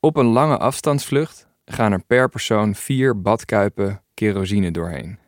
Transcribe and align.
Op 0.00 0.16
een 0.16 0.26
lange 0.26 0.58
afstandsvlucht 0.58 1.48
gaan 1.64 1.92
er 1.92 2.04
per 2.04 2.28
persoon 2.28 2.74
vier 2.74 3.20
badkuipen 3.20 4.02
kerosine 4.14 4.70
doorheen. 4.70 5.18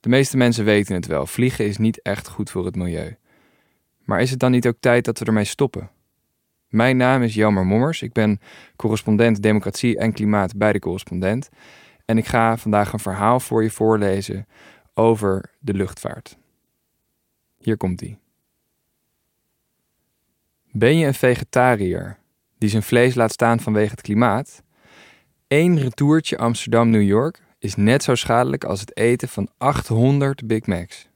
De 0.00 0.08
meeste 0.08 0.36
mensen 0.36 0.64
weten 0.64 0.94
het 0.94 1.06
wel, 1.06 1.26
vliegen 1.26 1.66
is 1.66 1.76
niet 1.76 2.02
echt 2.02 2.28
goed 2.28 2.50
voor 2.50 2.64
het 2.64 2.76
milieu. 2.76 3.16
Maar 3.98 4.20
is 4.20 4.30
het 4.30 4.38
dan 4.38 4.50
niet 4.50 4.66
ook 4.66 4.76
tijd 4.80 5.04
dat 5.04 5.18
we 5.18 5.24
ermee 5.24 5.44
stoppen? 5.44 5.90
Mijn 6.68 6.96
naam 6.96 7.22
is 7.22 7.34
Jelmer 7.34 7.66
Mommers, 7.66 8.02
ik 8.02 8.12
ben 8.12 8.40
correspondent 8.76 9.42
Democratie 9.42 9.98
en 9.98 10.12
Klimaat 10.12 10.56
bij 10.56 10.72
de 10.72 10.78
correspondent. 10.78 11.48
En 12.04 12.18
ik 12.18 12.26
ga 12.26 12.56
vandaag 12.56 12.92
een 12.92 12.98
verhaal 12.98 13.40
voor 13.40 13.62
je 13.62 13.70
voorlezen 13.70 14.46
over 14.94 15.50
de 15.58 15.74
luchtvaart. 15.74 16.38
Hier 17.58 17.76
komt 17.76 18.00
ie. 18.00 18.18
Ben 20.70 20.98
je 20.98 21.06
een 21.06 21.14
vegetariër 21.14 22.18
die 22.64 22.72
zijn 22.72 22.82
vlees 22.82 23.14
laat 23.14 23.32
staan 23.32 23.60
vanwege 23.60 23.90
het 23.90 24.00
klimaat? 24.00 24.62
Eén 25.48 25.78
retourtje 25.78 26.38
Amsterdam-New 26.38 27.02
York 27.02 27.42
is 27.58 27.74
net 27.74 28.02
zo 28.02 28.14
schadelijk 28.14 28.64
als 28.64 28.80
het 28.80 28.96
eten 28.96 29.28
van 29.28 29.48
800 29.58 30.46
Big 30.46 30.66
Macs. 30.66 31.08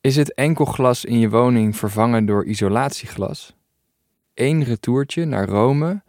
Is 0.00 0.16
het 0.16 0.34
enkel 0.34 0.64
glas 0.64 1.04
in 1.04 1.18
je 1.18 1.30
woning 1.30 1.76
vervangen 1.76 2.26
door 2.26 2.44
isolatieglas? 2.44 3.54
Eén 4.34 4.64
retourtje 4.64 5.24
naar 5.24 5.48
Rome 5.48 6.02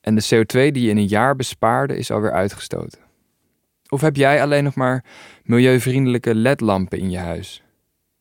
en 0.00 0.14
de 0.14 0.24
CO2 0.24 0.72
die 0.72 0.82
je 0.82 0.90
in 0.90 0.96
een 0.96 1.06
jaar 1.06 1.36
bespaarde 1.36 1.96
is 1.96 2.10
alweer 2.10 2.32
uitgestoten. 2.32 3.00
Of 3.88 4.00
heb 4.00 4.16
jij 4.16 4.42
alleen 4.42 4.64
nog 4.64 4.74
maar 4.74 5.04
milieuvriendelijke 5.44 6.34
ledlampen 6.34 6.98
in 6.98 7.10
je 7.10 7.18
huis? 7.18 7.65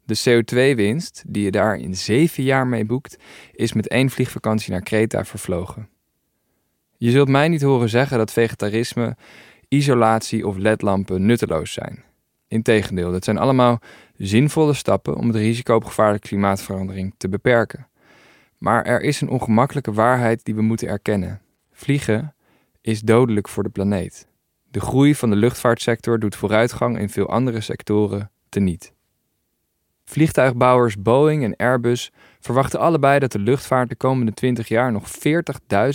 De 0.05 0.17
CO2-winst 0.17 1.23
die 1.27 1.43
je 1.43 1.51
daar 1.51 1.77
in 1.77 1.95
zeven 1.95 2.43
jaar 2.43 2.67
mee 2.67 2.85
boekt, 2.85 3.17
is 3.51 3.73
met 3.73 3.87
één 3.87 4.09
vliegvakantie 4.09 4.71
naar 4.71 4.81
Kreta 4.81 5.25
vervlogen. 5.25 5.89
Je 6.97 7.11
zult 7.11 7.27
mij 7.27 7.47
niet 7.47 7.61
horen 7.61 7.89
zeggen 7.89 8.17
dat 8.17 8.31
vegetarisme, 8.31 9.15
isolatie 9.67 10.47
of 10.47 10.57
ledlampen 10.57 11.25
nutteloos 11.25 11.73
zijn. 11.73 12.03
Integendeel, 12.47 13.11
dat 13.11 13.23
zijn 13.23 13.37
allemaal 13.37 13.79
zinvolle 14.17 14.73
stappen 14.73 15.15
om 15.15 15.27
het 15.27 15.35
risico 15.35 15.75
op 15.75 15.83
gevaarlijke 15.83 16.27
klimaatverandering 16.27 17.13
te 17.17 17.29
beperken. 17.29 17.87
Maar 18.57 18.85
er 18.85 19.01
is 19.01 19.21
een 19.21 19.29
ongemakkelijke 19.29 19.93
waarheid 19.93 20.45
die 20.45 20.55
we 20.55 20.61
moeten 20.61 20.87
erkennen. 20.87 21.41
Vliegen 21.71 22.35
is 22.81 23.01
dodelijk 23.01 23.47
voor 23.47 23.63
de 23.63 23.69
planeet. 23.69 24.27
De 24.71 24.79
groei 24.79 25.15
van 25.15 25.29
de 25.29 25.35
luchtvaartsector 25.35 26.19
doet 26.19 26.35
vooruitgang 26.35 26.99
in 26.99 27.09
veel 27.09 27.29
andere 27.29 27.61
sectoren 27.61 28.31
teniet. 28.49 28.94
Vliegtuigbouwers 30.05 31.01
Boeing 31.01 31.43
en 31.43 31.55
Airbus 31.55 32.11
verwachten 32.39 32.79
allebei 32.79 33.19
dat 33.19 33.31
de 33.31 33.39
luchtvaart 33.39 33.89
de 33.89 33.95
komende 33.95 34.33
20 34.33 34.67
jaar 34.67 34.91
nog 34.91 35.07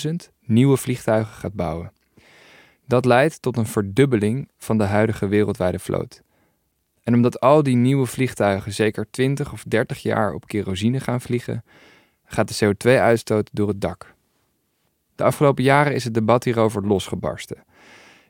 40.000 0.07 0.11
nieuwe 0.45 0.77
vliegtuigen 0.77 1.35
gaat 1.35 1.55
bouwen. 1.55 1.93
Dat 2.87 3.05
leidt 3.05 3.43
tot 3.43 3.57
een 3.57 3.67
verdubbeling 3.67 4.49
van 4.59 4.79
de 4.79 4.85
huidige 4.85 5.29
wereldwijde 5.29 5.79
vloot. 5.79 6.23
En 7.03 7.15
omdat 7.15 7.41
al 7.41 7.63
die 7.63 7.77
nieuwe 7.77 8.07
vliegtuigen 8.07 8.73
zeker 8.73 9.11
20 9.11 9.53
of 9.53 9.65
30 9.67 10.03
jaar 10.03 10.33
op 10.33 10.47
kerosine 10.47 11.01
gaan 11.01 11.21
vliegen, 11.21 11.65
gaat 12.25 12.59
de 12.59 12.75
CO2-uitstoot 12.75 13.51
door 13.53 13.69
het 13.69 13.81
dak. 13.81 14.15
De 15.15 15.25
afgelopen 15.25 15.65
jaren 15.65 15.95
is 15.95 16.05
het 16.05 16.15
debat 16.15 16.45
hierover 16.45 16.87
losgebarsten. 16.87 17.65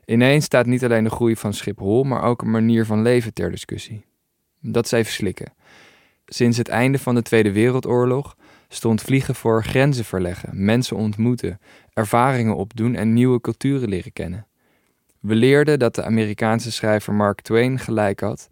Ineens 0.05 0.45
staat 0.45 0.65
niet 0.65 0.83
alleen 0.83 1.03
de 1.03 1.09
groei 1.09 1.35
van 1.35 1.53
Schiphol, 1.53 2.03
maar 2.03 2.23
ook 2.23 2.41
een 2.41 2.51
manier 2.51 2.85
van 2.85 3.01
leven 3.01 3.33
ter 3.33 3.51
discussie. 3.51 4.05
Dat 4.61 4.85
is 4.85 4.91
even 4.91 5.11
slikken. 5.11 5.53
Sinds 6.25 6.57
het 6.57 6.67
einde 6.67 6.99
van 6.99 7.15
de 7.15 7.21
Tweede 7.21 7.51
Wereldoorlog 7.51 8.35
stond 8.67 9.01
vliegen 9.01 9.35
voor 9.35 9.63
grenzen 9.63 10.05
verleggen, 10.05 10.65
mensen 10.65 10.97
ontmoeten, 10.97 11.59
ervaringen 11.93 12.55
opdoen 12.55 12.95
en 12.95 13.13
nieuwe 13.13 13.41
culturen 13.41 13.89
leren 13.89 14.13
kennen. 14.13 14.47
We 15.19 15.35
leerden 15.35 15.79
dat 15.79 15.95
de 15.95 16.03
Amerikaanse 16.03 16.71
schrijver 16.71 17.13
Mark 17.13 17.41
Twain 17.41 17.79
gelijk 17.79 18.19
had: 18.19 18.49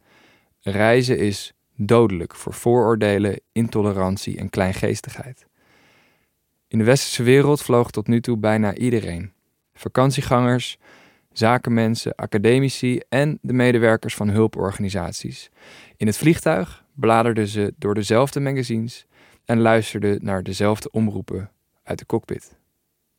reizen 0.62 1.18
is 1.18 1.54
dodelijk 1.76 2.36
voor 2.36 2.54
vooroordelen, 2.54 3.42
intolerantie 3.52 4.38
en 4.38 4.50
kleingeestigheid. 4.50 5.46
In 6.68 6.78
de 6.78 6.84
westerse 6.84 7.24
wereld 7.24 7.62
vloog 7.62 7.92
tot 7.92 8.08
nu 8.08 8.22
toe 8.22 8.38
bijna 8.38 8.76
iedereen: 8.76 9.32
vakantiegangers, 9.74 10.78
zakenmensen, 11.40 12.16
academici 12.16 13.02
en 13.10 13.40
de 13.42 13.54
medewerkers 13.54 14.16
van 14.16 14.30
hulporganisaties. 14.30 15.50
In 15.98 16.08
het 16.08 16.18
vliegtuig 16.18 16.86
bladerden 16.94 17.48
ze 17.48 17.74
door 17.78 17.94
dezelfde 17.94 18.40
magazines 18.40 19.06
en 19.46 19.60
luisterden 19.60 20.20
naar 20.22 20.44
dezelfde 20.44 20.92
omroepen 20.92 21.52
uit 21.84 22.00
de 22.00 22.06
cockpit. 22.06 22.58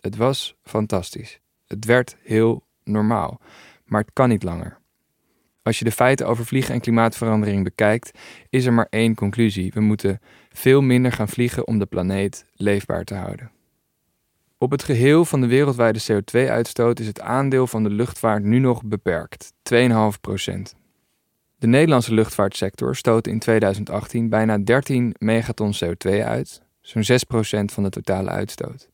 Het 0.00 0.16
was 0.16 0.56
fantastisch. 0.62 1.40
Het 1.66 1.84
werd 1.84 2.16
heel 2.22 2.64
normaal, 2.84 3.40
maar 3.84 4.00
het 4.00 4.12
kan 4.12 4.28
niet 4.28 4.42
langer. 4.42 4.78
Als 5.62 5.78
je 5.78 5.84
de 5.84 5.92
feiten 5.92 6.26
over 6.26 6.46
vliegen 6.46 6.74
en 6.74 6.80
klimaatverandering 6.80 7.64
bekijkt, 7.64 8.18
is 8.48 8.64
er 8.64 8.72
maar 8.72 8.86
één 8.90 9.14
conclusie. 9.14 9.72
We 9.74 9.80
moeten 9.80 10.20
veel 10.48 10.80
minder 10.80 11.12
gaan 11.12 11.28
vliegen 11.28 11.66
om 11.66 11.78
de 11.78 11.86
planeet 11.86 12.46
leefbaar 12.52 13.04
te 13.04 13.14
houden. 13.14 13.50
Op 14.62 14.70
het 14.70 14.82
geheel 14.82 15.24
van 15.24 15.40
de 15.40 15.46
wereldwijde 15.46 16.00
CO2-uitstoot 16.12 17.00
is 17.00 17.06
het 17.06 17.20
aandeel 17.20 17.66
van 17.66 17.82
de 17.82 17.90
luchtvaart 17.90 18.42
nu 18.42 18.58
nog 18.58 18.84
beperkt, 18.84 19.52
2,5 19.74 20.20
procent. 20.20 20.74
De 21.56 21.66
Nederlandse 21.66 22.14
luchtvaartsector 22.14 22.96
stootte 22.96 23.30
in 23.30 23.38
2018 23.38 24.28
bijna 24.28 24.58
13 24.58 25.14
megaton 25.18 25.74
CO2 25.74 26.10
uit, 26.10 26.62
zo'n 26.80 27.04
6 27.04 27.24
procent 27.24 27.72
van 27.72 27.82
de 27.82 27.88
totale 27.88 28.30
uitstoot. 28.30 28.88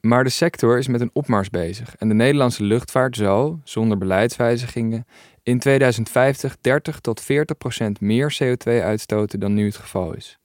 Maar 0.00 0.24
de 0.24 0.30
sector 0.30 0.78
is 0.78 0.88
met 0.88 1.00
een 1.00 1.10
opmars 1.12 1.50
bezig 1.50 1.96
en 1.96 2.08
de 2.08 2.14
Nederlandse 2.14 2.64
luchtvaart 2.64 3.16
zal, 3.16 3.60
zonder 3.64 3.98
beleidswijzigingen, 3.98 5.06
in 5.42 5.58
2050 5.58 6.56
30 6.60 7.00
tot 7.00 7.20
40 7.20 7.56
procent 7.56 8.00
meer 8.00 8.36
CO2 8.42 8.82
uitstoten 8.82 9.40
dan 9.40 9.54
nu 9.54 9.66
het 9.66 9.76
geval 9.76 10.14
is. 10.14 10.38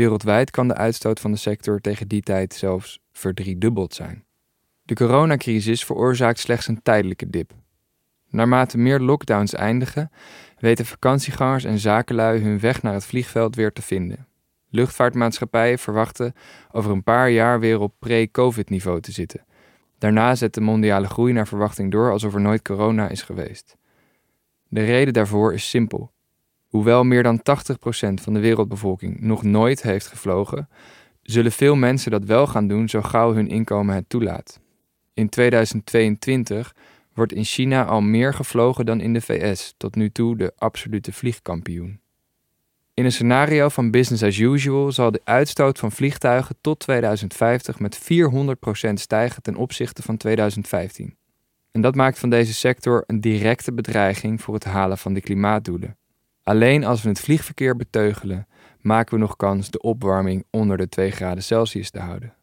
Wereldwijd 0.00 0.50
kan 0.50 0.68
de 0.68 0.74
uitstoot 0.74 1.20
van 1.20 1.30
de 1.30 1.36
sector 1.36 1.80
tegen 1.80 2.08
die 2.08 2.22
tijd 2.22 2.54
zelfs 2.54 3.00
verdriedubbeld 3.12 3.94
zijn. 3.94 4.24
De 4.82 4.94
coronacrisis 4.94 5.84
veroorzaakt 5.84 6.38
slechts 6.38 6.68
een 6.68 6.82
tijdelijke 6.82 7.30
dip. 7.30 7.52
Naarmate 8.28 8.78
meer 8.78 9.00
lockdowns 9.00 9.54
eindigen, 9.54 10.10
weten 10.58 10.86
vakantiegangers 10.86 11.64
en 11.64 11.78
zakenlui 11.78 12.42
hun 12.42 12.60
weg 12.60 12.82
naar 12.82 12.92
het 12.92 13.04
vliegveld 13.04 13.56
weer 13.56 13.72
te 13.72 13.82
vinden. 13.82 14.26
Luchtvaartmaatschappijen 14.68 15.78
verwachten 15.78 16.34
over 16.72 16.90
een 16.90 17.02
paar 17.02 17.30
jaar 17.30 17.60
weer 17.60 17.80
op 17.80 17.94
pre-COVID-niveau 17.98 19.00
te 19.00 19.12
zitten. 19.12 19.44
Daarna 19.98 20.34
zet 20.34 20.54
de 20.54 20.60
mondiale 20.60 21.08
groei 21.08 21.32
naar 21.32 21.48
verwachting 21.48 21.90
door 21.90 22.12
alsof 22.12 22.34
er 22.34 22.40
nooit 22.40 22.62
corona 22.62 23.08
is 23.08 23.22
geweest. 23.22 23.76
De 24.68 24.84
reden 24.84 25.12
daarvoor 25.12 25.54
is 25.54 25.70
simpel. 25.70 26.12
Hoewel 26.70 27.04
meer 27.04 27.22
dan 27.22 27.38
80% 27.38 27.42
van 28.14 28.32
de 28.32 28.40
wereldbevolking 28.40 29.20
nog 29.20 29.42
nooit 29.42 29.82
heeft 29.82 30.06
gevlogen, 30.06 30.68
zullen 31.22 31.52
veel 31.52 31.76
mensen 31.76 32.10
dat 32.10 32.24
wel 32.24 32.46
gaan 32.46 32.68
doen 32.68 32.88
zo 32.88 33.02
gauw 33.02 33.34
hun 33.34 33.48
inkomen 33.48 33.94
het 33.94 34.08
toelaat. 34.08 34.60
In 35.14 35.28
2022 35.28 36.74
wordt 37.14 37.32
in 37.32 37.44
China 37.44 37.84
al 37.84 38.00
meer 38.00 38.34
gevlogen 38.34 38.86
dan 38.86 39.00
in 39.00 39.12
de 39.12 39.20
VS, 39.20 39.74
tot 39.76 39.94
nu 39.94 40.10
toe 40.10 40.36
de 40.36 40.52
absolute 40.56 41.12
vliegkampioen. 41.12 42.00
In 42.94 43.04
een 43.04 43.12
scenario 43.12 43.68
van 43.68 43.90
business 43.90 44.22
as 44.22 44.38
usual 44.38 44.92
zal 44.92 45.10
de 45.10 45.20
uitstoot 45.24 45.78
van 45.78 45.92
vliegtuigen 45.92 46.56
tot 46.60 46.78
2050 46.78 47.78
met 47.78 48.00
400% 48.88 48.92
stijgen 48.94 49.42
ten 49.42 49.56
opzichte 49.56 50.02
van 50.02 50.16
2015. 50.16 51.16
En 51.70 51.80
dat 51.80 51.94
maakt 51.94 52.18
van 52.18 52.30
deze 52.30 52.54
sector 52.54 53.04
een 53.06 53.20
directe 53.20 53.72
bedreiging 53.72 54.40
voor 54.42 54.54
het 54.54 54.64
halen 54.64 54.98
van 54.98 55.12
de 55.12 55.20
klimaatdoelen. 55.20 55.98
Alleen 56.50 56.84
als 56.84 57.02
we 57.02 57.08
het 57.08 57.20
vliegverkeer 57.20 57.76
beteugelen, 57.76 58.46
maken 58.80 59.14
we 59.14 59.20
nog 59.20 59.36
kans 59.36 59.70
de 59.70 59.80
opwarming 59.80 60.44
onder 60.50 60.76
de 60.76 60.88
2 60.88 61.10
graden 61.10 61.42
Celsius 61.42 61.90
te 61.90 61.98
houden. 61.98 62.34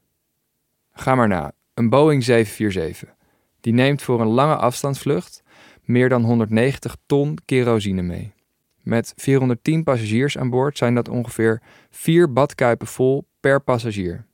Ga 0.92 1.16
maar 1.16 1.28
na, 1.28 1.52
een 1.74 1.90
Boeing 1.90 2.24
747. 2.24 3.16
Die 3.62 3.74
neemt 3.74 4.02
voor 4.02 4.22
een 4.22 4.28
lange 4.28 4.56
afstandsvlucht 4.56 5.44
meer 5.84 6.10
dan 6.10 6.24
190 6.24 6.96
ton 7.06 7.38
kerosine 7.46 8.02
mee. 8.02 8.34
Met 8.82 9.14
410 9.16 9.84
passagiers 9.84 10.38
aan 10.38 10.50
boord 10.50 10.78
zijn 10.78 10.96
dat 10.96 11.10
ongeveer 11.10 11.62
4 11.90 12.34
badkuipen 12.34 12.88
vol 12.88 13.28
per 13.40 13.62
passagier. 13.62 14.26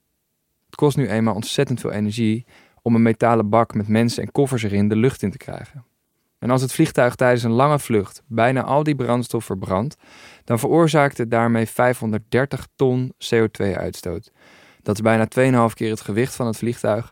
Het 0.66 0.76
kost 0.76 0.98
nu 0.98 1.10
eenmaal 1.10 1.36
ontzettend 1.36 1.80
veel 1.80 1.92
energie 1.92 2.46
om 2.82 2.96
een 2.96 3.02
metalen 3.02 3.50
bak 3.50 3.74
met 3.74 3.88
mensen 3.88 4.24
en 4.24 4.32
koffers 4.32 4.64
erin 4.64 4.88
de 4.88 4.96
lucht 4.96 5.22
in 5.22 5.32
te 5.32 5.38
krijgen. 5.38 5.86
En 6.44 6.50
als 6.50 6.62
het 6.62 6.74
vliegtuig 6.74 7.16
tijdens 7.16 7.44
een 7.44 7.52
lange 7.52 7.80
vlucht 7.80 8.22
bijna 8.28 8.64
al 8.64 8.84
die 8.84 8.96
brandstof 8.96 9.46
verbrandt, 9.46 9.96
dan 10.44 10.60
veroorzaakt 10.60 11.18
het 11.18 11.32
daarmee 11.32 11.66
530 11.66 12.68
ton 12.76 13.14
CO2-uitstoot. 13.18 14.32
Dat 14.82 14.96
is 14.96 15.02
bijna 15.02 15.28
2,5 15.70 15.74
keer 15.74 15.90
het 15.90 16.02
gewicht 16.02 16.36
van 16.36 16.48
het 16.48 16.58
vliegtuig, 16.58 17.12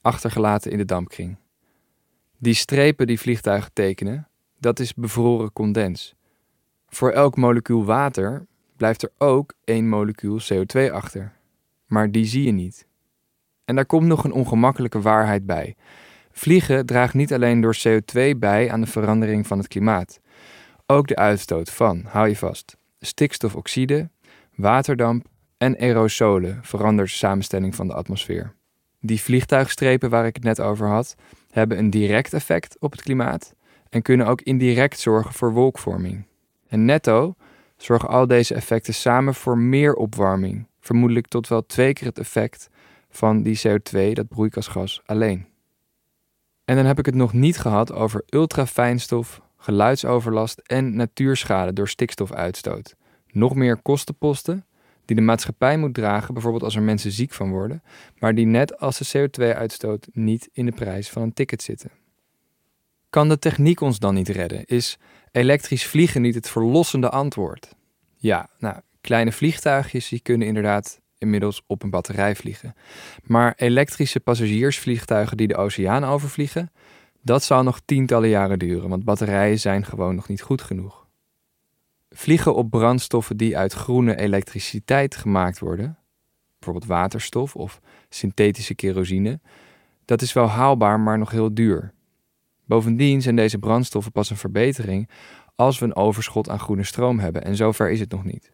achtergelaten 0.00 0.70
in 0.70 0.78
de 0.78 0.84
dampkring. 0.84 1.36
Die 2.38 2.54
strepen 2.54 3.06
die 3.06 3.20
vliegtuigen 3.20 3.72
tekenen, 3.72 4.28
dat 4.58 4.78
is 4.78 4.94
bevroren 4.94 5.52
condens. 5.52 6.14
Voor 6.88 7.10
elk 7.10 7.36
molecuul 7.36 7.84
water 7.84 8.46
blijft 8.76 9.02
er 9.02 9.12
ook 9.18 9.54
één 9.64 9.88
molecuul 9.88 10.40
CO2 10.52 10.92
achter. 10.92 11.32
Maar 11.86 12.10
die 12.10 12.24
zie 12.24 12.44
je 12.44 12.52
niet. 12.52 12.86
En 13.64 13.74
daar 13.74 13.86
komt 13.86 14.06
nog 14.06 14.24
een 14.24 14.32
ongemakkelijke 14.32 15.00
waarheid 15.00 15.46
bij. 15.46 15.76
Vliegen 16.32 16.86
draagt 16.86 17.14
niet 17.14 17.32
alleen 17.32 17.60
door 17.60 17.76
CO2 17.88 18.30
bij 18.36 18.70
aan 18.70 18.80
de 18.80 18.86
verandering 18.86 19.46
van 19.46 19.58
het 19.58 19.68
klimaat. 19.68 20.20
Ook 20.86 21.08
de 21.08 21.16
uitstoot 21.16 21.70
van, 21.70 22.04
hou 22.08 22.28
je 22.28 22.36
vast, 22.36 22.76
stikstofoxide, 23.00 24.10
waterdamp 24.54 25.26
en 25.58 25.78
aerosolen 25.78 26.58
verandert 26.62 27.08
de 27.08 27.14
samenstelling 27.14 27.74
van 27.74 27.86
de 27.86 27.94
atmosfeer. 27.94 28.54
Die 29.00 29.20
vliegtuigstrepen 29.20 30.10
waar 30.10 30.26
ik 30.26 30.34
het 30.34 30.44
net 30.44 30.60
over 30.60 30.88
had, 30.88 31.14
hebben 31.50 31.78
een 31.78 31.90
direct 31.90 32.32
effect 32.32 32.76
op 32.78 32.92
het 32.92 33.02
klimaat 33.02 33.54
en 33.88 34.02
kunnen 34.02 34.26
ook 34.26 34.40
indirect 34.40 34.98
zorgen 34.98 35.32
voor 35.32 35.52
wolkvorming. 35.52 36.26
En 36.68 36.84
netto 36.84 37.34
zorgen 37.76 38.08
al 38.08 38.26
deze 38.26 38.54
effecten 38.54 38.94
samen 38.94 39.34
voor 39.34 39.58
meer 39.58 39.94
opwarming, 39.94 40.66
vermoedelijk 40.80 41.26
tot 41.26 41.48
wel 41.48 41.66
twee 41.66 41.92
keer 41.92 42.06
het 42.06 42.18
effect 42.18 42.68
van 43.10 43.42
die 43.42 43.60
CO2, 43.66 44.12
dat 44.12 44.28
broeikasgas, 44.28 45.02
alleen. 45.06 45.49
En 46.70 46.76
dan 46.76 46.86
heb 46.86 46.98
ik 46.98 47.06
het 47.06 47.14
nog 47.14 47.32
niet 47.32 47.58
gehad 47.58 47.92
over 47.92 48.24
ultrafijnstof, 48.28 49.40
geluidsoverlast 49.56 50.58
en 50.58 50.96
natuurschade 50.96 51.72
door 51.72 51.88
stikstofuitstoot. 51.88 52.94
Nog 53.30 53.54
meer 53.54 53.76
kostenposten 53.76 54.64
die 55.04 55.16
de 55.16 55.22
maatschappij 55.22 55.78
moet 55.78 55.94
dragen, 55.94 56.34
bijvoorbeeld 56.34 56.62
als 56.62 56.76
er 56.76 56.82
mensen 56.82 57.12
ziek 57.12 57.32
van 57.32 57.50
worden, 57.50 57.82
maar 58.18 58.34
die 58.34 58.46
net 58.46 58.78
als 58.78 58.98
de 58.98 59.28
CO2-uitstoot 59.28 60.08
niet 60.12 60.48
in 60.52 60.66
de 60.66 60.72
prijs 60.72 61.08
van 61.08 61.22
een 61.22 61.32
ticket 61.32 61.62
zitten. 61.62 61.90
Kan 63.08 63.28
de 63.28 63.38
techniek 63.38 63.80
ons 63.80 63.98
dan 63.98 64.14
niet 64.14 64.28
redden? 64.28 64.64
Is 64.64 64.98
elektrisch 65.32 65.86
vliegen 65.86 66.22
niet 66.22 66.34
het 66.34 66.48
verlossende 66.48 67.08
antwoord? 67.08 67.74
Ja, 68.16 68.48
nou, 68.58 68.76
kleine 69.00 69.32
vliegtuigjes 69.32 70.08
die 70.08 70.20
kunnen 70.20 70.46
inderdaad 70.46 71.00
inmiddels 71.20 71.62
op 71.66 71.82
een 71.82 71.90
batterij 71.90 72.36
vliegen. 72.36 72.74
Maar 73.22 73.54
elektrische 73.56 74.20
passagiersvliegtuigen 74.20 75.36
die 75.36 75.46
de 75.46 75.56
oceaan 75.56 76.04
overvliegen, 76.04 76.72
dat 77.22 77.42
zal 77.42 77.62
nog 77.62 77.80
tientallen 77.84 78.28
jaren 78.28 78.58
duren, 78.58 78.88
want 78.88 79.04
batterijen 79.04 79.58
zijn 79.58 79.84
gewoon 79.84 80.14
nog 80.14 80.28
niet 80.28 80.42
goed 80.42 80.62
genoeg. 80.62 81.08
Vliegen 82.10 82.54
op 82.54 82.70
brandstoffen 82.70 83.36
die 83.36 83.58
uit 83.58 83.72
groene 83.72 84.16
elektriciteit 84.16 85.16
gemaakt 85.16 85.58
worden, 85.58 85.98
bijvoorbeeld 86.58 86.90
waterstof 86.90 87.56
of 87.56 87.80
synthetische 88.08 88.74
kerosine, 88.74 89.40
dat 90.04 90.22
is 90.22 90.32
wel 90.32 90.46
haalbaar, 90.46 91.00
maar 91.00 91.18
nog 91.18 91.30
heel 91.30 91.54
duur. 91.54 91.92
Bovendien 92.64 93.22
zijn 93.22 93.36
deze 93.36 93.58
brandstoffen 93.58 94.12
pas 94.12 94.30
een 94.30 94.36
verbetering 94.36 95.08
als 95.54 95.78
we 95.78 95.84
een 95.84 95.96
overschot 95.96 96.48
aan 96.48 96.58
groene 96.58 96.84
stroom 96.84 97.18
hebben 97.18 97.44
en 97.44 97.56
zover 97.56 97.90
is 97.90 98.00
het 98.00 98.10
nog 98.10 98.24
niet. 98.24 98.52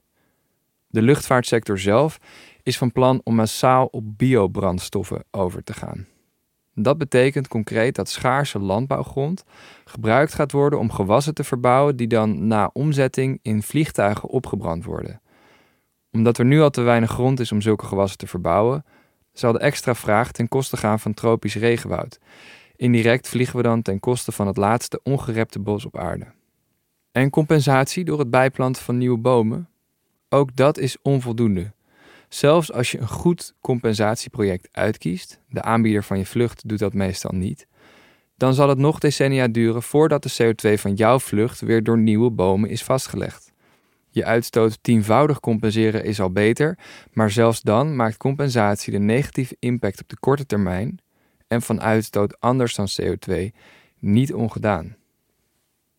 De 0.88 1.02
luchtvaartsector 1.02 1.78
zelf 1.78 2.18
is 2.66 2.78
van 2.78 2.92
plan 2.92 3.20
om 3.24 3.34
massaal 3.34 3.86
op 3.86 4.18
biobrandstoffen 4.18 5.24
over 5.30 5.64
te 5.64 5.72
gaan. 5.72 6.06
Dat 6.74 6.98
betekent 6.98 7.48
concreet 7.48 7.94
dat 7.94 8.08
schaarse 8.08 8.58
landbouwgrond 8.58 9.44
gebruikt 9.84 10.34
gaat 10.34 10.52
worden 10.52 10.78
om 10.78 10.90
gewassen 10.90 11.34
te 11.34 11.44
verbouwen 11.44 11.96
die 11.96 12.06
dan 12.06 12.46
na 12.46 12.70
omzetting 12.72 13.38
in 13.42 13.62
vliegtuigen 13.62 14.28
opgebrand 14.28 14.84
worden. 14.84 15.20
Omdat 16.12 16.38
er 16.38 16.44
nu 16.44 16.60
al 16.60 16.70
te 16.70 16.80
weinig 16.80 17.10
grond 17.10 17.40
is 17.40 17.52
om 17.52 17.60
zulke 17.60 17.86
gewassen 17.86 18.18
te 18.18 18.26
verbouwen, 18.26 18.84
zal 19.32 19.52
de 19.52 19.58
extra 19.58 19.94
vraag 19.94 20.32
ten 20.32 20.48
koste 20.48 20.76
gaan 20.76 21.00
van 21.00 21.14
tropisch 21.14 21.56
regenwoud. 21.56 22.18
Indirect 22.76 23.28
vliegen 23.28 23.56
we 23.56 23.62
dan 23.62 23.82
ten 23.82 24.00
koste 24.00 24.32
van 24.32 24.46
het 24.46 24.56
laatste 24.56 25.00
ongerepte 25.02 25.58
bos 25.58 25.84
op 25.84 25.96
aarde. 25.98 26.26
En 27.12 27.30
compensatie 27.30 28.04
door 28.04 28.18
het 28.18 28.30
bijplanten 28.30 28.82
van 28.82 28.98
nieuwe 28.98 29.18
bomen? 29.18 29.68
Ook 30.28 30.56
dat 30.56 30.78
is 30.78 30.96
onvoldoende. 31.02 31.74
Zelfs 32.28 32.72
als 32.72 32.90
je 32.90 32.98
een 32.98 33.08
goed 33.08 33.54
compensatieproject 33.60 34.68
uitkiest, 34.72 35.40
de 35.48 35.62
aanbieder 35.62 36.04
van 36.04 36.18
je 36.18 36.26
vlucht 36.26 36.68
doet 36.68 36.78
dat 36.78 36.94
meestal 36.94 37.32
niet, 37.34 37.66
dan 38.36 38.54
zal 38.54 38.68
het 38.68 38.78
nog 38.78 38.98
decennia 38.98 39.48
duren 39.48 39.82
voordat 39.82 40.22
de 40.22 40.54
CO2 40.54 40.80
van 40.80 40.94
jouw 40.94 41.18
vlucht 41.18 41.60
weer 41.60 41.82
door 41.82 41.98
nieuwe 41.98 42.30
bomen 42.30 42.70
is 42.70 42.84
vastgelegd. 42.84 43.52
Je 44.10 44.24
uitstoot 44.24 44.78
tienvoudig 44.80 45.40
compenseren 45.40 46.04
is 46.04 46.20
al 46.20 46.30
beter, 46.30 46.78
maar 47.12 47.30
zelfs 47.30 47.62
dan 47.62 47.96
maakt 47.96 48.16
compensatie 48.16 48.92
de 48.92 48.98
negatieve 48.98 49.56
impact 49.58 50.00
op 50.00 50.08
de 50.08 50.18
korte 50.18 50.46
termijn 50.46 50.98
en 51.48 51.62
van 51.62 51.80
uitstoot 51.80 52.40
anders 52.40 52.74
dan 52.74 52.88
CO2 53.00 53.34
niet 53.98 54.34
ongedaan. 54.34 54.96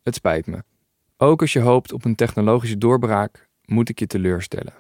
Het 0.03 0.15
spijt 0.15 0.45
me. 0.45 0.63
Ook 1.17 1.41
als 1.41 1.53
je 1.53 1.59
hoopt 1.59 1.93
op 1.93 2.05
een 2.05 2.15
technologische 2.15 2.77
doorbraak, 2.77 3.49
moet 3.65 3.89
ik 3.89 3.99
je 3.99 4.07
teleurstellen. 4.07 4.73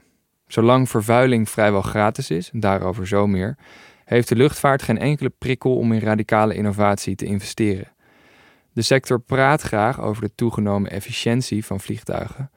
Zolang 0.47 0.89
vervuiling 0.89 1.49
vrijwel 1.49 1.81
gratis 1.81 2.29
is, 2.29 2.49
daarover 2.53 3.07
zo 3.07 3.27
meer, 3.27 3.57
heeft 4.05 4.27
de 4.29 4.35
luchtvaart 4.35 4.81
geen 4.81 4.99
enkele 4.99 5.29
prikkel 5.29 5.75
om 5.75 5.93
in 5.93 5.99
radicale 5.99 6.55
innovatie 6.55 7.15
te 7.15 7.25
investeren. 7.25 7.91
De 8.73 8.81
sector 8.81 9.19
praat 9.19 9.61
graag 9.61 10.01
over 10.01 10.21
de 10.21 10.35
toegenomen 10.35 10.91
efficiëntie 10.91 11.65
van 11.65 11.79
vliegtuigen, 11.79 12.51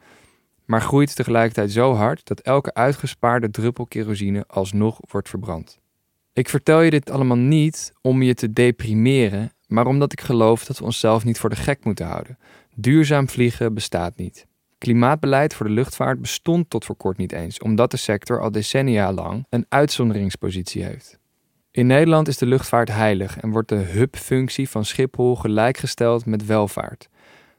maar 0.65 0.81
groeit 0.81 1.17
tegelijkertijd 1.17 1.73
zo 1.73 1.95
hard 1.95 2.27
dat 2.27 2.41
elke 2.41 2.75
uitgespaarde 2.75 3.51
druppel 3.51 3.87
kerosine 3.87 4.45
alsnog 4.47 4.99
wordt 5.11 5.29
verbrand. 5.29 5.79
Ik 6.33 6.49
vertel 6.49 6.81
je 6.81 6.91
dit 6.91 7.11
allemaal 7.11 7.37
niet 7.37 7.93
om 8.01 8.23
je 8.23 8.35
te 8.35 8.53
deprimeren, 8.53 9.53
maar 9.67 9.87
omdat 9.87 10.13
ik 10.13 10.21
geloof 10.21 10.65
dat 10.65 10.79
we 10.79 10.85
onszelf 10.85 11.25
niet 11.25 11.39
voor 11.39 11.51
de 11.51 11.57
gek 11.57 11.85
moeten 11.85 12.07
houden. 12.07 12.39
Duurzaam 12.75 13.29
vliegen 13.29 13.75
bestaat 13.75 14.17
niet. 14.17 14.47
Klimaatbeleid 14.81 15.55
voor 15.55 15.67
de 15.67 15.73
luchtvaart 15.73 16.21
bestond 16.21 16.71
tot 16.71 16.85
voor 16.85 16.97
kort 16.97 17.17
niet 17.17 17.33
eens, 17.33 17.59
omdat 17.59 17.91
de 17.91 17.97
sector 17.97 18.41
al 18.41 18.51
decennia 18.51 19.13
lang 19.13 19.47
een 19.49 19.67
uitzonderingspositie 19.69 20.83
heeft. 20.83 21.19
In 21.71 21.87
Nederland 21.87 22.29
is 22.29 22.39
de 22.39 22.47
luchtvaart 22.47 22.89
heilig 22.89 23.39
en 23.39 23.51
wordt 23.51 23.69
de 23.69 23.75
hubfunctie 23.75 24.69
van 24.69 24.85
Schiphol 24.85 25.37
gelijkgesteld 25.37 26.27
met 26.27 26.47
welvaart. 26.47 27.09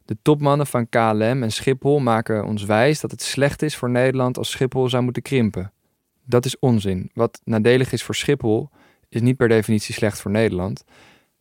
De 0.05 0.17
topmannen 0.21 0.67
van 0.67 0.89
KLM 0.89 1.43
en 1.43 1.51
Schiphol 1.51 1.99
maken 1.99 2.45
ons 2.45 2.63
wijs 2.63 2.99
dat 2.99 3.11
het 3.11 3.21
slecht 3.21 3.61
is 3.61 3.75
voor 3.75 3.89
Nederland 3.89 4.37
als 4.37 4.51
Schiphol 4.51 4.89
zou 4.89 5.03
moeten 5.03 5.21
krimpen. 5.21 5.71
Dat 6.25 6.45
is 6.45 6.59
onzin. 6.59 7.11
Wat 7.13 7.41
nadelig 7.43 7.91
is 7.91 8.03
voor 8.03 8.15
Schiphol 8.15 8.69
is 9.09 9.21
niet 9.21 9.37
per 9.37 9.47
definitie 9.47 9.93
slecht 9.93 10.21
voor 10.21 10.31
Nederland, 10.31 10.83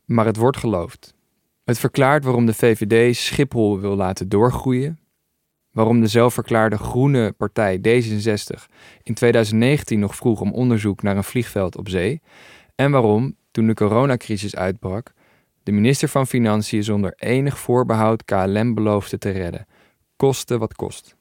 maar 0.05 0.27
het 0.27 0.37
wordt 0.37 0.57
geloofd. 0.57 1.15
Het 1.65 1.79
verklaart 1.79 2.25
waarom 2.25 2.47
de 2.47 2.55
VVD 2.55 3.17
Schiphol 3.17 3.81
wil 3.81 3.97
laten 3.97 4.29
doorgroeien 4.29 5.00
waarom 5.73 6.01
de 6.01 6.07
zelfverklaarde 6.07 6.79
groene 6.79 7.33
partij 7.33 7.79
D66 7.79 8.65
in 9.03 9.15
2019 9.15 9.99
nog 9.99 10.17
vroeg 10.17 10.41
om 10.41 10.53
onderzoek 10.53 11.03
naar 11.03 11.17
een 11.17 11.25
vliegveld 11.25 11.77
op 11.77 11.89
zee 11.89 12.21
en 12.75 12.91
waarom, 12.91 13.37
toen 13.51 13.67
de 13.67 13.75
coronacrisis 13.75 14.57
uitbrak, 14.57 15.13
de 15.63 15.73
minister 15.73 16.09
van 16.09 16.27
Financiën 16.27 16.85
zonder 16.85 17.13
enig 17.17 17.59
voorbehoud 17.59 18.25
KLM 18.25 18.75
beloofde 18.75 19.19
te 19.19 19.31
redden, 19.31 19.67
koste 20.17 20.59
wat 20.59 20.75
kost. 20.75 21.17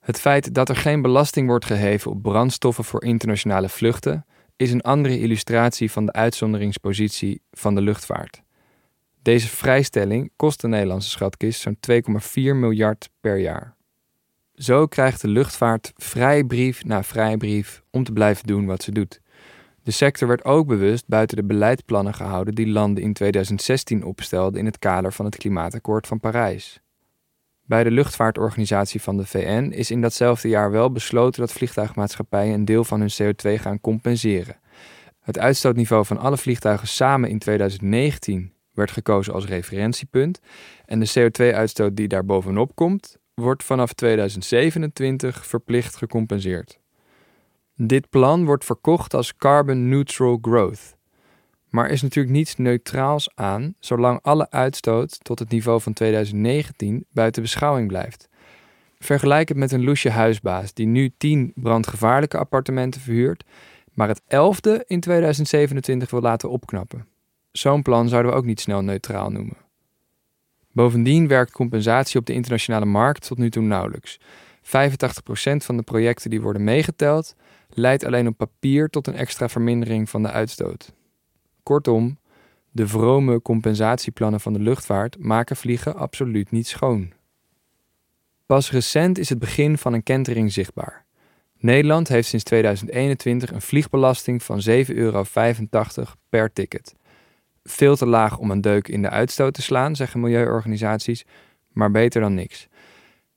Het 0.00 0.20
feit 0.20 0.54
dat 0.54 0.68
er 0.68 0.76
geen 0.76 1.02
belasting 1.02 1.46
wordt 1.46 1.64
geheven 1.64 2.10
op 2.10 2.22
brandstoffen 2.22 2.84
voor 2.84 3.04
internationale 3.04 3.68
vluchten 3.68 4.26
is 4.56 4.72
een 4.72 4.80
andere 4.80 5.18
illustratie 5.18 5.90
van 5.90 6.06
de 6.06 6.12
uitzonderingspositie 6.12 7.42
van 7.50 7.74
de 7.74 7.80
luchtvaart. 7.80 8.42
Deze 9.22 9.48
vrijstelling 9.48 10.32
kost 10.36 10.60
de 10.60 10.68
Nederlandse 10.68 11.10
schatkist 11.10 11.60
zo'n 11.60 11.76
2,4 11.90 12.32
miljard 12.34 13.10
per 13.20 13.38
jaar. 13.38 13.76
Zo 14.62 14.86
krijgt 14.86 15.20
de 15.20 15.28
luchtvaart 15.28 15.92
vrijbrief 15.96 16.84
na 16.84 17.02
vrijbrief 17.02 17.82
om 17.90 18.04
te 18.04 18.12
blijven 18.12 18.46
doen 18.46 18.66
wat 18.66 18.82
ze 18.82 18.92
doet. 18.92 19.20
De 19.82 19.90
sector 19.90 20.28
werd 20.28 20.44
ook 20.44 20.66
bewust 20.66 21.06
buiten 21.06 21.36
de 21.36 21.44
beleidsplannen 21.44 22.14
gehouden 22.14 22.54
die 22.54 22.68
landen 22.68 23.02
in 23.02 23.12
2016 23.12 24.04
opstelden 24.04 24.60
in 24.60 24.66
het 24.66 24.78
kader 24.78 25.12
van 25.12 25.24
het 25.24 25.36
Klimaatakkoord 25.36 26.06
van 26.06 26.20
Parijs. 26.20 26.80
Bij 27.62 27.84
de 27.84 27.90
luchtvaartorganisatie 27.90 29.02
van 29.02 29.16
de 29.16 29.26
VN 29.26 29.70
is 29.74 29.90
in 29.90 30.00
datzelfde 30.00 30.48
jaar 30.48 30.70
wel 30.70 30.92
besloten 30.92 31.40
dat 31.40 31.52
vliegtuigmaatschappijen 31.52 32.54
een 32.54 32.64
deel 32.64 32.84
van 32.84 33.00
hun 33.00 33.12
CO2 33.22 33.60
gaan 33.60 33.80
compenseren. 33.80 34.60
Het 35.20 35.38
uitstootniveau 35.38 36.06
van 36.06 36.18
alle 36.18 36.36
vliegtuigen 36.36 36.88
samen 36.88 37.30
in 37.30 37.38
2019 37.38 38.52
werd 38.72 38.90
gekozen 38.90 39.32
als 39.34 39.46
referentiepunt 39.46 40.40
en 40.84 41.00
de 41.00 41.10
CO2-uitstoot 41.18 41.96
die 41.96 42.08
daar 42.08 42.24
bovenop 42.24 42.74
komt, 42.74 43.20
wordt 43.34 43.64
vanaf 43.64 43.92
2027 43.92 45.46
verplicht 45.46 45.96
gecompenseerd. 45.96 46.80
Dit 47.76 48.10
plan 48.10 48.44
wordt 48.44 48.64
verkocht 48.64 49.14
als 49.14 49.36
carbon 49.36 49.88
neutral 49.88 50.38
growth. 50.40 50.96
Maar 51.68 51.90
is 51.90 52.02
natuurlijk 52.02 52.34
niets 52.34 52.56
neutraals 52.56 53.30
aan 53.34 53.74
zolang 53.80 54.22
alle 54.22 54.50
uitstoot 54.50 55.24
tot 55.24 55.38
het 55.38 55.50
niveau 55.50 55.80
van 55.80 55.92
2019 55.92 57.04
buiten 57.10 57.42
beschouwing 57.42 57.88
blijft. 57.88 58.28
Vergelijk 58.98 59.48
het 59.48 59.56
met 59.56 59.72
een 59.72 59.84
loesje 59.84 60.10
huisbaas 60.10 60.74
die 60.74 60.86
nu 60.86 61.12
10 61.18 61.52
brandgevaarlijke 61.54 62.38
appartementen 62.38 63.00
verhuurt, 63.00 63.44
maar 63.92 64.08
het 64.08 64.22
11e 64.22 64.86
in 64.86 65.00
2027 65.00 66.10
wil 66.10 66.20
laten 66.20 66.50
opknappen. 66.50 67.06
Zo'n 67.52 67.82
plan 67.82 68.08
zouden 68.08 68.32
we 68.32 68.38
ook 68.38 68.44
niet 68.44 68.60
snel 68.60 68.82
neutraal 68.82 69.30
noemen. 69.30 69.56
Bovendien 70.72 71.28
werkt 71.28 71.52
compensatie 71.52 72.20
op 72.20 72.26
de 72.26 72.32
internationale 72.32 72.84
markt 72.84 73.26
tot 73.26 73.38
nu 73.38 73.50
toe 73.50 73.62
nauwelijks. 73.62 74.18
85% 74.62 74.64
van 75.56 75.76
de 75.76 75.82
projecten 75.82 76.30
die 76.30 76.40
worden 76.40 76.64
meegeteld 76.64 77.34
leidt 77.68 78.04
alleen 78.04 78.26
op 78.26 78.36
papier 78.36 78.88
tot 78.88 79.06
een 79.06 79.14
extra 79.14 79.48
vermindering 79.48 80.10
van 80.10 80.22
de 80.22 80.30
uitstoot. 80.30 80.92
Kortom, 81.62 82.18
de 82.70 82.88
vrome 82.88 83.42
compensatieplannen 83.42 84.40
van 84.40 84.52
de 84.52 84.58
luchtvaart 84.58 85.18
maken 85.18 85.56
vliegen 85.56 85.96
absoluut 85.96 86.50
niet 86.50 86.66
schoon. 86.66 87.12
Pas 88.46 88.70
recent 88.70 89.18
is 89.18 89.28
het 89.28 89.38
begin 89.38 89.78
van 89.78 89.92
een 89.92 90.02
kentering 90.02 90.52
zichtbaar. 90.52 91.04
Nederland 91.58 92.08
heeft 92.08 92.28
sinds 92.28 92.44
2021 92.44 93.52
een 93.52 93.62
vliegbelasting 93.62 94.42
van 94.42 94.62
7,85 94.68 94.72
euro 94.86 95.24
per 96.28 96.52
ticket. 96.52 96.94
Veel 97.62 97.96
te 97.96 98.06
laag 98.06 98.38
om 98.38 98.50
een 98.50 98.60
deuk 98.60 98.88
in 98.88 99.02
de 99.02 99.10
uitstoot 99.10 99.54
te 99.54 99.62
slaan, 99.62 99.96
zeggen 99.96 100.20
milieuorganisaties, 100.20 101.24
maar 101.72 101.90
beter 101.90 102.20
dan 102.20 102.34
niks. 102.34 102.68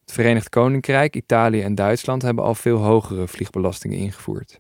Het 0.02 0.12
Verenigd 0.12 0.50
Koninkrijk, 0.50 1.16
Italië 1.16 1.62
en 1.62 1.76
Duitsland 1.76 2.22
hebben 2.22 2.44
al 2.44 2.56
veel 2.56 2.78
hogere 2.78 3.28
vliegbelastingen 3.28 3.98
ingevoerd. 3.98 4.60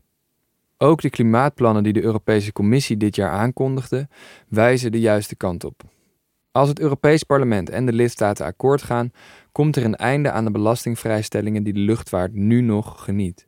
Ook 0.78 1.02
de 1.02 1.10
klimaatplannen 1.10 1.84
die 1.84 1.94
de 1.94 2.04
Europese 2.04 2.52
Commissie 2.52 2.98
dit 2.98 3.16
jaar 3.16 3.32
aankondigde, 3.32 4.08
wijzen 4.48 4.92
de 4.92 5.00
juiste 5.00 5.36
kant 5.36 5.64
op. 5.64 5.82
Als 6.52 6.70
het 6.70 6.80
Europees 6.80 7.24
Parlement 7.24 7.70
en 7.70 7.86
de 7.86 7.94
lidstaten 7.94 8.46
akkoord 8.46 8.82
gaan, 8.82 9.12
komt 9.52 9.76
er 9.76 9.84
een 9.84 9.96
einde 9.96 10.32
aan 10.32 10.46
de 10.46 10.52
belastingvrijstellingen 10.52 11.64
die 11.64 11.74
de 11.74 11.80
luchtvaart 11.80 12.34
nu 12.34 12.62
nog 12.62 13.04
geniet. 13.04 13.48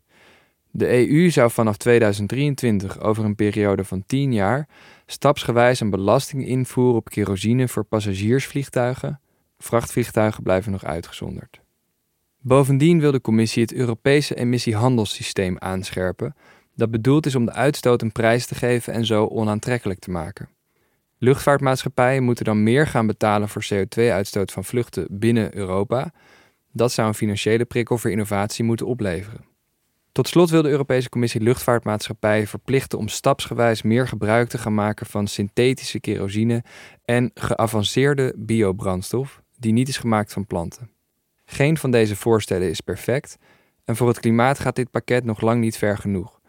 De 0.72 1.10
EU 1.10 1.30
zou 1.30 1.52
vanaf 1.52 1.78
2023 1.78 3.00
over 3.00 3.26
een 3.26 3.36
periode 3.36 3.84
van 3.84 4.04
10 4.06 4.34
jaar 4.34 4.68
stapsgewijs 5.06 5.80
een 5.80 5.90
belasting 5.90 6.48
invoeren 6.48 6.96
op 6.96 7.10
kerosine 7.10 7.68
voor 7.68 7.84
passagiersvliegtuigen. 7.84 9.20
Vrachtvliegtuigen 9.58 10.44
blijven 10.44 10.72
nog 10.72 10.84
uitgezonderd. 10.84 11.60
Bovendien 12.42 13.00
wil 13.00 13.12
de 13.12 13.22
Commissie 13.22 13.62
het 13.62 13.74
Europese 13.74 14.36
emissiehandelssysteem 14.36 15.56
aanscherpen, 15.60 16.36
dat 16.76 16.92
bedoeld 16.92 17.26
is 17.26 17.36
om 17.36 17.46
de 17.46 17.52
uitstoot 17.52 18.02
een 18.02 18.12
prijs 18.12 18.46
te 18.46 18.56
geven 18.56 18.94
en 18.94 19.06
zo 19.06 19.26
onaantrekkelijk 19.26 20.00
te 20.00 20.12
maken. 20.12 20.50
Luchtvaartmaatschappijen 21.18 22.24
moeten 22.24 22.46
dan 22.46 22.64
meer 22.64 22.88
gaan 22.88 23.08
betalen 23.08 23.50
voor 23.50 23.68
CO2-uitstoot 23.74 24.52
van 24.52 24.64
vluchten 24.64 25.08
binnen 25.10 25.56
Europa. 25.56 26.12
Dat 26.72 26.92
zou 26.92 27.08
een 27.08 27.14
financiële 27.14 27.66
prikkel 27.66 27.98
voor 27.98 28.12
innovatie 28.12 28.64
moeten 28.64 28.86
opleveren. 28.86 29.46
Tot 30.18 30.28
slot 30.28 30.50
wil 30.50 30.62
de 30.62 30.70
Europese 30.70 31.10
Commissie 31.10 31.42
luchtvaartmaatschappijen 31.42 32.48
verplichten 32.48 32.98
om 32.98 33.08
stapsgewijs 33.08 33.82
meer 33.82 34.08
gebruik 34.08 34.50
te 34.50 34.58
gaan 34.58 34.74
maken 34.74 35.06
van 35.06 35.28
synthetische 35.28 36.00
kerosine 36.00 36.64
en 37.06 37.32
geavanceerde 37.34 38.34
biobrandstof 38.38 39.42
die 39.58 39.74
niet 39.74 39.88
is 39.88 39.98
gemaakt 39.98 40.34
van 40.34 40.46
planten. 40.46 40.90
Geen 41.46 41.78
van 41.78 41.92
deze 41.92 42.16
voorstellen 42.16 42.70
is 42.70 42.82
perfect 42.82 43.38
en 43.86 43.96
voor 43.96 44.08
het 44.08 44.20
klimaat 44.20 44.60
gaat 44.60 44.76
dit 44.76 44.92
pakket 44.92 45.24
nog 45.24 45.42
lang 45.42 45.62
niet 45.62 45.78
ver 45.78 45.98
genoeg. 45.98 46.40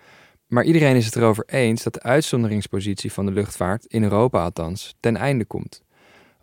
Maar 0.46 0.64
iedereen 0.64 0.96
is 0.96 1.04
het 1.04 1.16
erover 1.16 1.44
eens 1.46 1.82
dat 1.82 1.94
de 1.94 2.02
uitzonderingspositie 2.02 3.12
van 3.12 3.26
de 3.26 3.32
luchtvaart, 3.32 3.84
in 3.84 4.02
Europa 4.02 4.44
althans, 4.44 4.94
ten 5.00 5.16
einde 5.16 5.44
komt. 5.44 5.82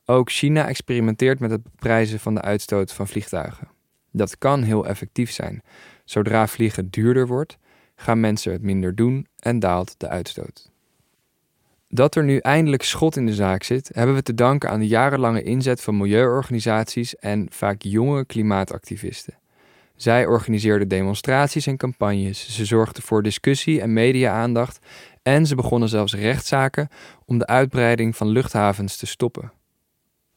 Ook 0.06 0.32
China 0.32 0.68
experimenteert 0.68 1.40
met 1.40 1.52
het 1.52 1.64
beprijzen 1.64 2.20
van 2.20 2.34
de 2.34 2.42
uitstoot 2.42 2.92
van 2.92 3.08
vliegtuigen. 3.08 3.68
Dat 4.12 4.38
kan 4.38 4.64
heel 4.64 4.88
effectief 4.88 5.32
zijn. 5.32 5.62
Zodra 6.06 6.48
vliegen 6.48 6.90
duurder 6.90 7.28
wordt, 7.28 7.58
gaan 7.96 8.20
mensen 8.20 8.52
het 8.52 8.62
minder 8.62 8.96
doen 8.96 9.28
en 9.40 9.60
daalt 9.60 9.96
de 9.98 10.08
uitstoot. 10.08 10.72
Dat 11.90 12.16
er 12.16 12.24
nu 12.24 12.38
eindelijk 12.38 12.84
schot 12.84 13.16
in 13.16 13.26
de 13.26 13.34
zaak 13.34 13.64
zit, 13.64 13.90
hebben 13.94 14.16
we 14.16 14.22
te 14.22 14.34
danken 14.34 14.70
aan 14.70 14.80
de 14.80 14.88
jarenlange 14.88 15.44
inzet 15.44 15.82
van 15.82 15.98
milieuorganisaties 15.98 17.16
en 17.16 17.48
vaak 17.50 17.82
jonge 17.82 18.26
klimaatactivisten. 18.26 19.34
Zij 19.96 20.26
organiseerden 20.26 20.88
demonstraties 20.88 21.68
en 21.68 21.78
campagnes, 21.78 22.56
ze 22.56 22.66
zorgden 22.66 23.04
voor 23.04 23.24
discussie 23.24 23.82
en 23.82 23.94
media-aandacht 23.94 24.86
en 25.24 25.46
ze 25.46 25.56
begonnen 25.56 25.90
zelfs 25.90 26.14
rechtszaken 26.14 26.88
om 27.26 27.38
de 27.38 27.48
uitbreiding 27.48 28.16
van 28.16 28.28
luchthavens 28.28 28.98
te 28.98 29.06
stoppen. 29.06 29.52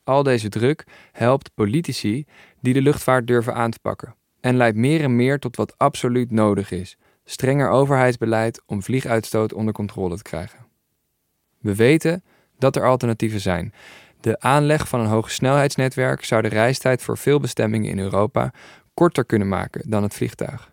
Al 0.04 0.22
deze 0.22 0.48
druk 0.48 0.86
helpt 1.12 1.50
politici 1.54 2.24
die 2.60 2.74
de 2.74 2.82
luchtvaart 2.82 3.26
durven 3.26 3.54
aan 3.54 3.70
te 3.70 3.78
pakken 3.80 4.14
en 4.48 4.56
leidt 4.56 4.76
meer 4.76 5.02
en 5.02 5.16
meer 5.16 5.38
tot 5.38 5.56
wat 5.56 5.78
absoluut 5.78 6.30
nodig 6.30 6.70
is: 6.70 6.96
strenger 7.24 7.70
overheidsbeleid 7.70 8.62
om 8.66 8.82
vlieguitstoot 8.82 9.52
onder 9.52 9.74
controle 9.74 10.16
te 10.16 10.22
krijgen. 10.22 10.58
We 11.58 11.74
weten 11.74 12.24
dat 12.58 12.76
er 12.76 12.86
alternatieven 12.86 13.40
zijn. 13.40 13.72
De 14.20 14.40
aanleg 14.40 14.88
van 14.88 15.00
een 15.00 15.06
hogesnelheidsnetwerk 15.06 16.24
zou 16.24 16.42
de 16.42 16.48
reistijd 16.48 17.02
voor 17.02 17.18
veel 17.18 17.40
bestemmingen 17.40 17.90
in 17.90 17.98
Europa 17.98 18.52
korter 18.94 19.24
kunnen 19.24 19.48
maken 19.48 19.90
dan 19.90 20.02
het 20.02 20.14
vliegtuig. 20.14 20.72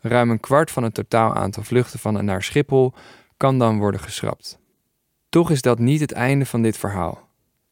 Ruim 0.00 0.30
een 0.30 0.40
kwart 0.40 0.70
van 0.70 0.82
het 0.82 0.94
totaal 0.94 1.34
aantal 1.34 1.62
vluchten 1.62 1.98
van 1.98 2.18
en 2.18 2.24
naar 2.24 2.42
Schiphol 2.42 2.92
kan 3.36 3.58
dan 3.58 3.78
worden 3.78 4.00
geschrapt. 4.00 4.58
Toch 5.28 5.50
is 5.50 5.62
dat 5.62 5.78
niet 5.78 6.00
het 6.00 6.12
einde 6.12 6.46
van 6.46 6.62
dit 6.62 6.76
verhaal. 6.76 7.27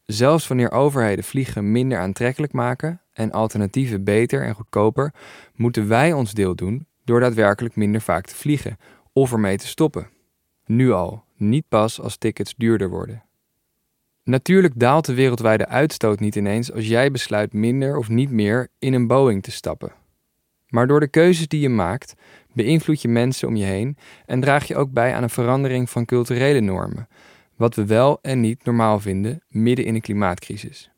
Zelfs 0.07 0.47
wanneer 0.47 0.71
overheden 0.71 1.23
vliegen 1.23 1.71
minder 1.71 1.97
aantrekkelijk 1.97 2.53
maken 2.53 3.01
en 3.13 3.31
alternatieven 3.31 4.03
beter 4.03 4.43
en 4.43 4.53
goedkoper, 4.53 5.13
moeten 5.55 5.87
wij 5.87 6.13
ons 6.13 6.33
deel 6.33 6.55
doen 6.55 6.87
door 7.03 7.19
daadwerkelijk 7.19 7.75
minder 7.75 8.01
vaak 8.01 8.25
te 8.25 8.35
vliegen 8.35 8.77
of 9.13 9.31
ermee 9.31 9.57
te 9.57 9.67
stoppen. 9.67 10.09
Nu 10.65 10.91
al, 10.91 11.23
niet 11.35 11.65
pas 11.69 12.01
als 12.01 12.17
tickets 12.17 12.53
duurder 12.57 12.89
worden. 12.89 13.23
Natuurlijk 14.23 14.73
daalt 14.79 15.05
de 15.05 15.13
wereldwijde 15.13 15.67
uitstoot 15.67 16.19
niet 16.19 16.35
ineens 16.35 16.71
als 16.73 16.87
jij 16.87 17.11
besluit 17.11 17.53
minder 17.53 17.97
of 17.97 18.09
niet 18.09 18.31
meer 18.31 18.67
in 18.79 18.93
een 18.93 19.07
Boeing 19.07 19.43
te 19.43 19.51
stappen. 19.51 19.91
Maar 20.67 20.87
door 20.87 20.99
de 20.99 21.07
keuzes 21.07 21.47
die 21.47 21.61
je 21.61 21.69
maakt, 21.69 22.13
beïnvloed 22.53 23.01
je 23.01 23.07
mensen 23.07 23.47
om 23.47 23.55
je 23.55 23.65
heen 23.65 23.97
en 24.25 24.41
draag 24.41 24.67
je 24.67 24.75
ook 24.75 24.91
bij 24.91 25.13
aan 25.13 25.23
een 25.23 25.29
verandering 25.29 25.89
van 25.89 26.05
culturele 26.05 26.59
normen, 26.59 27.07
wat 27.57 27.75
we 27.75 27.85
wel 27.85 28.19
en 28.21 28.39
niet 28.39 28.63
normaal 28.63 28.99
vinden 28.99 29.41
midden 29.47 29.85
in 29.85 29.95
een 29.95 30.01
klimaatcrisis. 30.01 30.91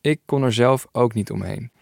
Ik 0.00 0.20
kon 0.24 0.42
er 0.42 0.52
zelf 0.52 0.86
ook 0.92 1.14
niet 1.14 1.30
omheen. 1.30 1.72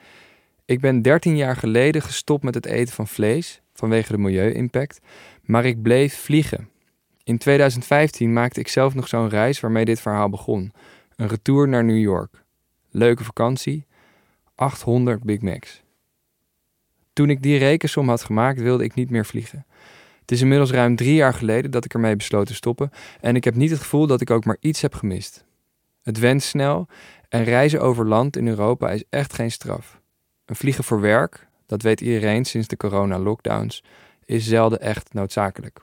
Ik 0.65 0.81
ben 0.81 1.03
13 1.03 1.37
jaar 1.37 1.57
geleden 1.57 2.03
gestopt 2.03 2.43
met 2.43 2.55
het 2.55 2.67
eten 2.67 2.95
van 2.95 3.07
vlees 3.07 3.61
vanwege 3.73 4.13
de 4.13 4.19
milieu-impact, 4.19 5.01
maar 5.43 5.65
ik 5.65 5.83
bleef 5.83 6.17
vliegen. 6.17 6.69
In 7.25 7.39
2015 7.39 8.33
maakte 8.33 8.61
ik 8.61 8.69
zelf 8.69 8.95
nog 8.95 9.09
zo'n 9.09 9.29
reis 9.29 9.61
waarmee 9.61 9.85
dit 9.85 10.01
verhaal 10.01 10.29
begon. 10.29 10.73
Een 11.17 11.29
retour 11.29 11.69
naar 11.69 11.85
New 11.85 11.99
York. 11.99 12.45
Leuke 12.91 13.25
vakantie. 13.25 13.87
800 14.55 15.23
Big 15.23 15.41
Macs. 15.41 15.83
Toen 17.13 17.31
ik 17.31 17.43
die 17.43 17.59
rekensom 17.59 18.09
had 18.09 18.25
gemaakt, 18.25 18.61
wilde 18.61 18.85
ik 18.85 18.95
niet 18.95 19.11
meer 19.11 19.27
vliegen. 19.27 19.67
Het 20.27 20.35
is 20.35 20.41
inmiddels 20.41 20.71
ruim 20.71 20.97
drie 20.97 21.15
jaar 21.15 21.35
geleden 21.35 21.71
dat 21.71 21.85
ik 21.85 21.95
ermee 21.95 22.17
besloot 22.17 22.47
te 22.47 22.55
stoppen 22.55 22.91
en 23.21 23.37
ik 23.37 23.45
heb 23.45 23.55
niet 23.55 23.71
het 23.71 23.79
gevoel 23.79 24.07
dat 24.07 24.21
ik 24.21 24.31
ook 24.31 24.45
maar 24.45 24.57
iets 24.61 24.81
heb 24.81 24.95
gemist. 24.95 25.45
Het 26.03 26.19
went 26.19 26.43
snel 26.43 26.87
en 27.29 27.45
reizen 27.45 27.81
over 27.81 28.07
land 28.07 28.37
in 28.37 28.49
Europa 28.49 28.91
is 28.91 29.05
echt 29.11 29.33
geen 29.33 29.51
straf. 29.51 30.01
Een 30.45 30.57
vliegen 30.57 30.85
voor 30.85 31.01
werk, 31.01 31.49
dat 31.67 31.83
weet 31.83 32.01
iedereen 32.01 32.45
sinds 32.45 32.69
de 32.69 32.77
corona-lockdowns, 32.77 33.85
is 34.25 34.47
zelden 34.47 34.81
echt 34.81 35.13
noodzakelijk. 35.13 35.81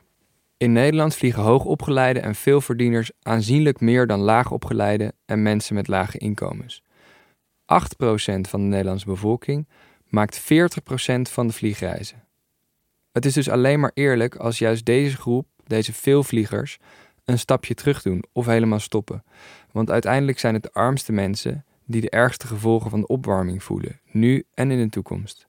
In 0.57 0.71
Nederland 0.71 1.15
vliegen 1.15 1.43
hoogopgeleide 1.43 2.19
en 2.19 2.35
veelverdieners 2.35 3.11
aanzienlijk 3.21 3.79
meer 3.79 4.07
dan 4.07 4.19
laagopgeleide 4.19 5.13
en 5.25 5.41
mensen 5.41 5.75
met 5.75 5.87
lage 5.87 6.17
inkomens. 6.17 6.83
8% 6.83 6.85
van 8.41 8.61
de 8.61 8.67
Nederlandse 8.67 9.05
bevolking 9.05 9.67
maakt 10.07 10.41
40% 10.41 10.43
van 11.21 11.47
de 11.47 11.53
vliegreizen. 11.53 12.23
Het 13.13 13.25
is 13.25 13.33
dus 13.33 13.49
alleen 13.49 13.79
maar 13.79 13.91
eerlijk 13.93 14.35
als 14.35 14.57
juist 14.57 14.85
deze 14.85 15.17
groep, 15.17 15.47
deze 15.67 15.93
veelvliegers, 15.93 16.77
een 17.25 17.39
stapje 17.39 17.73
terug 17.73 18.01
doen 18.01 18.23
of 18.31 18.45
helemaal 18.45 18.79
stoppen. 18.79 19.23
Want 19.71 19.91
uiteindelijk 19.91 20.39
zijn 20.39 20.53
het 20.53 20.63
de 20.63 20.73
armste 20.73 21.11
mensen 21.11 21.65
die 21.85 22.01
de 22.01 22.09
ergste 22.09 22.47
gevolgen 22.47 22.89
van 22.89 22.99
de 22.99 23.07
opwarming 23.07 23.63
voelen, 23.63 23.99
nu 24.11 24.45
en 24.53 24.71
in 24.71 24.77
de 24.77 24.89
toekomst. 24.89 25.47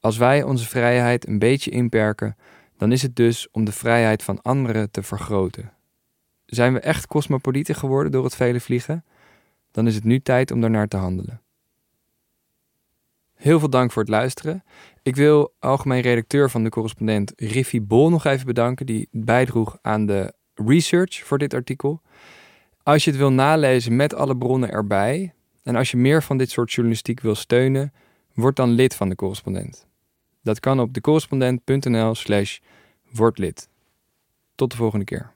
Als 0.00 0.16
wij 0.16 0.42
onze 0.42 0.68
vrijheid 0.68 1.26
een 1.26 1.38
beetje 1.38 1.70
inperken, 1.70 2.36
dan 2.76 2.92
is 2.92 3.02
het 3.02 3.16
dus 3.16 3.48
om 3.50 3.64
de 3.64 3.72
vrijheid 3.72 4.22
van 4.22 4.42
anderen 4.42 4.90
te 4.90 5.02
vergroten. 5.02 5.72
Zijn 6.46 6.72
we 6.72 6.80
echt 6.80 7.06
cosmopolieten 7.06 7.74
geworden 7.74 8.12
door 8.12 8.24
het 8.24 8.34
vele 8.36 8.60
vliegen? 8.60 9.04
Dan 9.70 9.86
is 9.86 9.94
het 9.94 10.04
nu 10.04 10.20
tijd 10.20 10.50
om 10.50 10.60
daarnaar 10.60 10.88
te 10.88 10.96
handelen. 10.96 11.40
Heel 13.40 13.58
veel 13.58 13.70
dank 13.70 13.92
voor 13.92 14.02
het 14.02 14.10
luisteren. 14.10 14.64
Ik 15.02 15.16
wil 15.16 15.54
algemeen 15.58 16.00
redacteur 16.00 16.50
van 16.50 16.64
de 16.64 16.70
correspondent 16.70 17.32
Riffy 17.36 17.82
Bol 17.82 18.10
nog 18.10 18.24
even 18.24 18.46
bedanken, 18.46 18.86
die 18.86 19.08
bijdroeg 19.10 19.78
aan 19.82 20.06
de 20.06 20.34
research 20.54 21.24
voor 21.24 21.38
dit 21.38 21.54
artikel. 21.54 22.00
Als 22.82 23.04
je 23.04 23.10
het 23.10 23.18
wil 23.18 23.32
nalezen 23.32 23.96
met 23.96 24.14
alle 24.14 24.36
bronnen 24.36 24.70
erbij, 24.70 25.34
en 25.62 25.76
als 25.76 25.90
je 25.90 25.96
meer 25.96 26.22
van 26.22 26.36
dit 26.36 26.50
soort 26.50 26.72
journalistiek 26.72 27.20
wil 27.20 27.34
steunen, 27.34 27.92
word 28.34 28.56
dan 28.56 28.70
lid 28.70 28.94
van 28.94 29.08
de 29.08 29.14
correspondent. 29.14 29.86
Dat 30.42 30.60
kan 30.60 30.80
op 30.80 30.94
decorrespondent.nl 30.94 32.14
slash 32.14 32.58
wordlid. 33.10 33.68
Tot 34.54 34.70
de 34.70 34.76
volgende 34.76 35.04
keer. 35.04 35.32